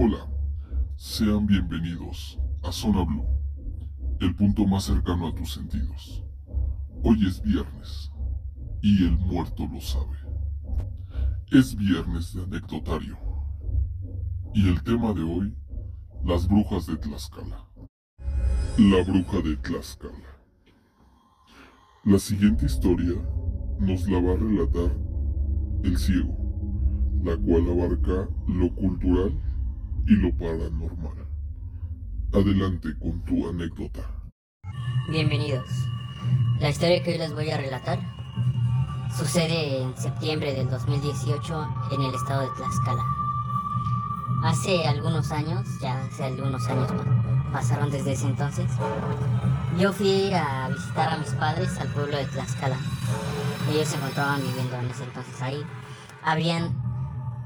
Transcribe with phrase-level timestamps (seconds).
[0.00, 0.28] Hola,
[0.94, 3.26] sean bienvenidos a Zona Blue,
[4.20, 6.22] el punto más cercano a tus sentidos.
[7.02, 8.12] Hoy es viernes
[8.80, 10.16] y el muerto lo sabe.
[11.50, 13.18] Es viernes de anecdotario
[14.54, 15.52] y el tema de hoy,
[16.24, 17.66] las brujas de Tlaxcala.
[18.78, 20.38] La bruja de Tlaxcala.
[22.04, 23.20] La siguiente historia
[23.80, 24.96] nos la va a relatar
[25.82, 26.36] el ciego,
[27.24, 29.47] la cual abarca lo cultural
[30.08, 31.26] y lo paranormal.
[32.32, 34.00] Adelante con tu anécdota.
[35.10, 35.68] Bienvenidos.
[36.60, 38.00] La historia que hoy les voy a relatar
[39.14, 43.04] sucede en septiembre del 2018 en el estado de Tlaxcala.
[44.44, 46.90] Hace algunos años, ya hace algunos años
[47.52, 48.70] pasaron desde ese entonces,
[49.78, 52.78] yo fui a visitar a mis padres al pueblo de Tlaxcala.
[53.70, 55.62] Ellos se encontraban viviendo en ese entonces ahí.
[56.22, 56.72] Habían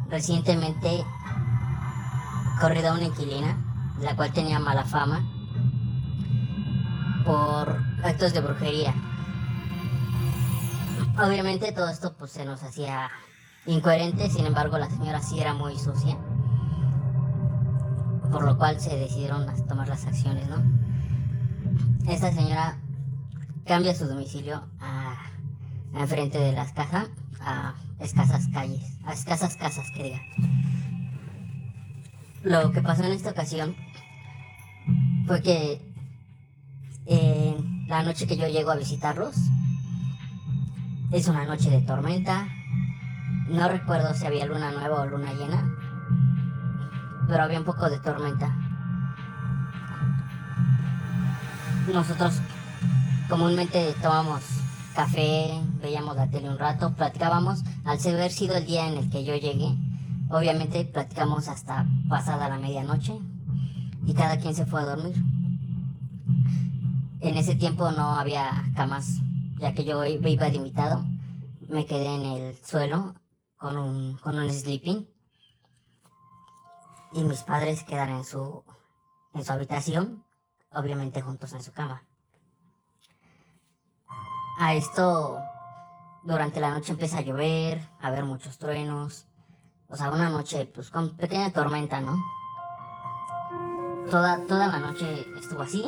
[0.08, 1.04] recientemente
[2.62, 3.56] corrido a una inquilina,
[4.00, 5.28] la cual tenía mala fama
[7.24, 8.94] por actos de brujería.
[11.18, 13.10] Obviamente todo esto pues se nos hacía
[13.66, 16.16] incoherente, sin embargo la señora sí era muy sucia,
[18.30, 20.62] por lo cual se decidieron a tomar las acciones, ¿no?
[22.08, 22.78] Esta señora
[23.66, 25.16] cambia su domicilio a,
[25.94, 27.08] a enfrente de las casas,
[27.40, 30.61] a escasas calles, a escasas casas que diga.
[32.44, 33.76] Lo que pasó en esta ocasión
[35.26, 35.80] fue que
[37.06, 39.36] eh, la noche que yo llego a visitarlos
[41.12, 42.48] es una noche de tormenta.
[43.48, 45.72] No recuerdo si había luna nueva o luna llena,
[47.28, 48.48] pero había un poco de tormenta.
[51.92, 52.40] Nosotros
[53.28, 54.42] comúnmente tomábamos
[54.96, 57.62] café, veíamos la tele un rato, platicábamos.
[57.84, 59.76] Al haber sido el día en el que yo llegué,
[60.32, 63.18] obviamente platicamos hasta pasada la medianoche
[64.04, 65.14] y cada quien se fue a dormir.
[67.20, 69.20] En ese tiempo no había camas,
[69.58, 71.04] ya que yo iba de invitado.
[71.68, 73.14] Me quedé en el suelo
[73.56, 75.06] con un, con un sleeping
[77.12, 78.64] y mis padres quedaron en su,
[79.34, 80.24] en su habitación,
[80.72, 82.02] obviamente juntos en su cama.
[84.58, 85.38] A esto,
[86.24, 89.26] durante la noche empieza a llover, a haber muchos truenos.
[89.92, 92.16] O sea, una noche pues con pequeña tormenta, ¿no?
[94.10, 95.84] Toda, toda la noche estuvo así.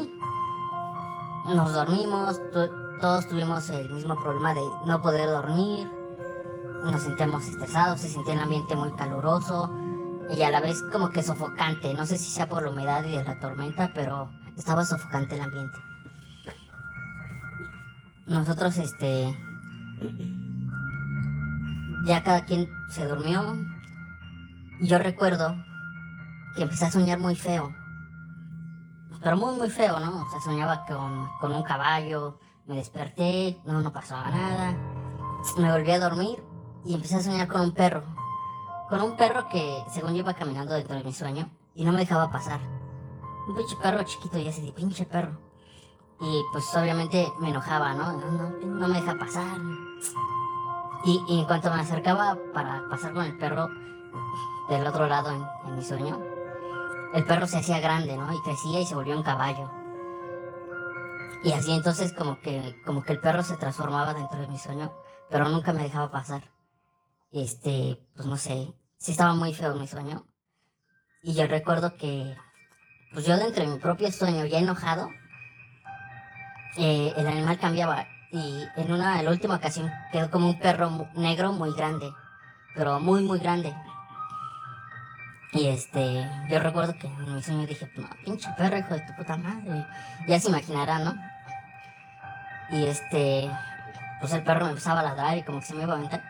[1.47, 2.70] Nos dormimos, to-
[3.00, 5.91] todos tuvimos el mismo problema de no poder dormir.
[6.84, 9.70] Nos sentíamos estresados, se sentía el ambiente muy caluroso
[10.31, 11.94] y a la vez como que sofocante.
[11.94, 15.42] No sé si sea por la humedad y de la tormenta, pero estaba sofocante el
[15.42, 15.78] ambiente.
[18.26, 19.34] Nosotros, este.
[22.06, 23.42] Ya cada quien se durmió.
[24.80, 25.54] Yo recuerdo
[26.56, 27.72] que empecé a soñar muy feo.
[29.22, 30.22] Pero muy, muy feo, ¿no?
[30.22, 32.38] O sea, soñaba con, con un caballo.
[32.66, 34.76] Me desperté, no, no pasaba nada.
[35.58, 36.42] Me volví a dormir
[36.84, 38.02] y empecé a soñar con un perro.
[38.88, 41.98] Con un perro que, según yo, iba caminando dentro de mi sueño y no me
[41.98, 42.60] dejaba pasar.
[43.48, 45.38] Un pinche perro chiquito y así de pinche perro.
[46.20, 48.12] Y pues obviamente me enojaba, ¿no?
[48.12, 49.58] No, no, no me deja pasar.
[51.04, 53.68] Y, y en cuanto me acercaba para pasar con el perro
[54.69, 56.20] del otro lado en, mi sueño,
[57.14, 58.32] el perro se hacía grande, ¿no?
[58.32, 59.70] Y crecía y se volvió un caballo.
[61.42, 64.92] Y así entonces como que, como que el perro se transformaba dentro de mi sueño,
[65.30, 66.42] pero nunca me dejaba pasar.
[67.30, 70.26] Este, pues no sé, sí estaba muy feo mi sueño.
[71.22, 72.36] Y yo recuerdo que,
[73.12, 75.08] pues yo dentro de mi propio sueño, ya enojado,
[76.76, 81.53] eh, el animal cambiaba y en una, la última ocasión quedó como un perro negro
[81.53, 82.12] muy grande,
[82.74, 83.72] pero muy, muy grande.
[85.54, 89.15] Y este, yo recuerdo que en mi sueño dije, no, pinche perro, hijo de tu
[89.15, 89.87] puta madre.
[90.26, 91.15] Ya se imaginarán, ¿no?
[92.70, 93.48] Y este,
[94.20, 96.22] pues el perro me empezaba a ladrar y como que se me iba a aventar.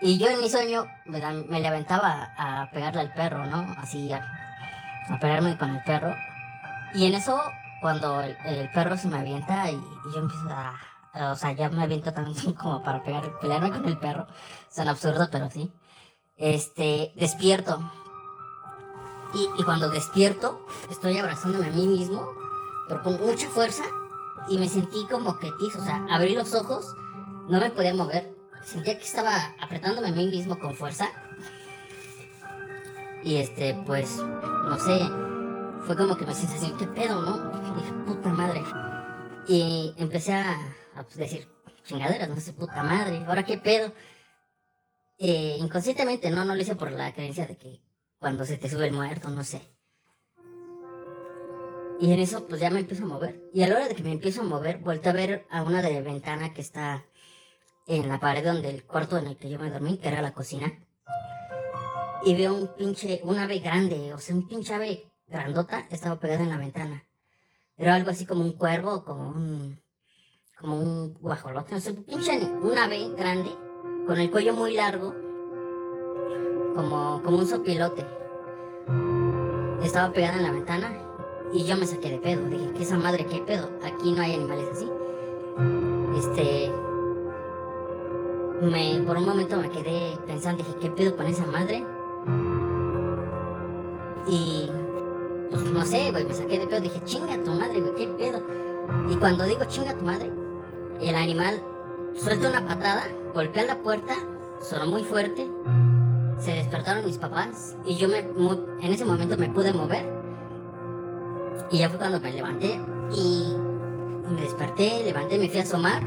[0.00, 3.66] Y yo en mi sueño me, me le aventaba a pegarle al perro, ¿no?
[3.78, 4.22] Así, a,
[5.20, 6.14] pegarme con el perro.
[6.94, 7.40] Y en eso,
[7.80, 9.80] cuando el, perro se me avienta y,
[10.14, 10.74] yo empiezo a,
[11.14, 14.28] a- O sea, ya me aviento tanto como para pegar, pelearme con el perro.
[14.70, 15.72] Son absurdo, pero sí.
[16.36, 17.90] Este, despierto.
[19.34, 22.28] Y, cuando despierto, estoy abrazándome a mí mismo,
[22.88, 23.84] pero con mucha fuerza.
[24.48, 25.48] Y me sentí como que.
[25.48, 26.94] O sea, abrí los ojos,
[27.48, 28.34] no me podía mover.
[28.64, 31.08] Sentía que estaba apretándome a mí mismo con fuerza.
[33.24, 34.98] Y este, pues, no sé,
[35.86, 37.38] fue como que mi sensación, ¿qué pedo, no?
[37.76, 38.62] Dije, puta madre.
[39.46, 40.52] Y empecé a,
[40.96, 41.48] a, pues, decir,
[41.84, 43.92] chingaderas, no sé, puta madre, ¿ahora qué pedo?
[45.18, 47.80] Eh, inconscientemente, no, no lo hice por la creencia de que
[48.22, 49.60] cuando se te sube el muerto, no sé.
[52.00, 53.42] Y en eso pues ya me empiezo a mover.
[53.52, 55.82] Y a la hora de que me empiezo a mover, vuelto a ver a una
[55.82, 57.04] de ventana que está
[57.88, 60.32] en la pared donde el cuarto en el que yo me dormí, que era la
[60.32, 60.72] cocina.
[62.24, 66.44] Y veo un pinche, un ave grande, o sea, un pinche ave grandota estaba pegada
[66.44, 67.04] en la ventana.
[67.76, 69.82] Era algo así como un cuervo, como un,
[70.56, 73.50] como un guajolote, no sé, pinche, un ave grande,
[74.06, 75.12] con el cuello muy largo,
[76.74, 78.04] como, como un sopilote.
[79.82, 80.92] Estaba pegada en la ventana
[81.52, 82.44] y yo me saqué de pedo.
[82.48, 83.68] Dije, ¿qué esa madre qué pedo?
[83.84, 84.88] Aquí no hay animales así.
[86.16, 86.72] Este,
[88.62, 91.84] me, por un momento me quedé pensando, dije, ¿qué pedo con esa madre?
[94.28, 94.70] Y
[95.50, 98.40] pues no sé, güey, me saqué de pedo, dije, chinga tu madre, güey, ¿qué pedo?
[99.10, 100.30] Y cuando digo chinga tu madre,
[101.00, 101.60] el animal
[102.14, 103.04] suelta una patada,
[103.34, 104.14] golpea la puerta,
[104.60, 105.48] sonó muy fuerte,
[106.42, 110.06] se despertaron mis papás y yo me, en ese momento me pude mover.
[111.70, 112.80] Y ya fue cuando me levanté
[113.16, 113.54] y
[114.30, 116.02] me desperté, levanté, me fui a asomar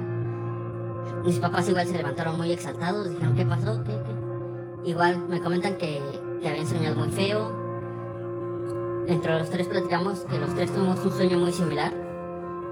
[1.26, 3.82] mis papás igual se levantaron muy exaltados, dijeron, ¿qué pasó?
[4.84, 6.00] Igual me comentan que,
[6.40, 7.52] que habían soñado muy feo.
[9.08, 11.92] Entre los tres platicamos que los tres tuvimos un sueño muy similar.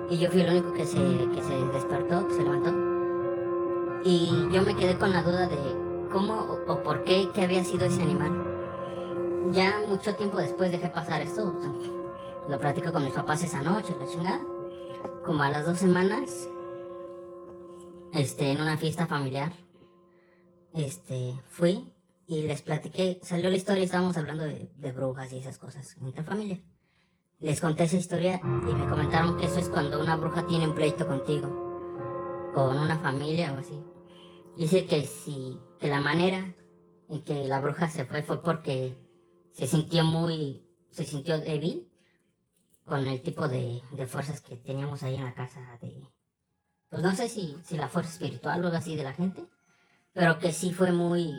[0.09, 2.71] Y yo fui el único que se, que se despertó, que se levantó.
[4.03, 5.57] Y yo me quedé con la duda de
[6.13, 9.51] cómo o, por qué, qué había sido ese animal.
[9.51, 11.53] Ya mucho tiempo después dejé pasar esto.
[12.47, 14.41] lo platico con mis papás esa noche, la chingada.
[15.25, 16.47] Como a las dos semanas
[18.13, 19.51] este, en una fiesta familiar.
[20.73, 21.93] Este, fui
[22.25, 26.61] y les platiqué, salió la historia, estábamos hablando de, brujas y esas cosas entre familia.
[27.39, 30.73] Les conté esa historia y me comentaron que eso es cuando una bruja tiene un
[30.73, 33.83] pleito contigo, con una familia o así.
[34.55, 36.55] Dice que si, que la manera
[37.09, 38.95] en que la bruja se fue fue porque
[39.51, 41.91] se sintió muy, se sintió débil
[42.85, 46.07] con el tipo de, de fuerzas que teníamos ahí en la casa de,
[46.87, 49.45] pues no sé si, si la fuerza espiritual o algo así de la gente,
[50.13, 51.33] pero que sí fue muy,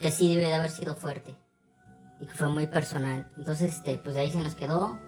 [0.00, 1.36] que sí debe de haber sido fuerte
[2.20, 3.30] y que fue muy personal.
[3.36, 4.98] Entonces, este, pues de ahí se nos quedó,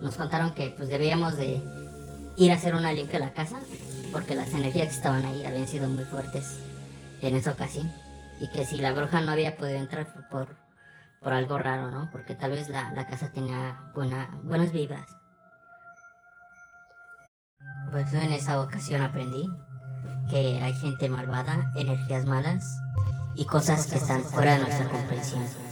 [0.00, 1.62] nos contaron que pues debíamos de
[2.36, 3.60] ir a hacer una limpia a la casa,
[4.10, 6.58] porque las energías que estaban ahí habían sido muy fuertes
[7.22, 7.92] en esa ocasión,
[8.40, 10.56] y que si la bruja no había podido entrar por,
[11.20, 12.10] por algo raro, ¿no?
[12.12, 15.06] Porque tal vez la, la casa tenía buena, buenas vibras.
[17.90, 19.48] Pues en esa ocasión aprendí
[20.28, 22.64] que hay gente malvada, energías malas
[23.34, 25.65] y cosas que están fuera de nuestra comprensión.